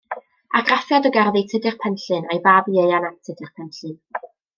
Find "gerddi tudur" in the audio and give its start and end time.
1.17-1.75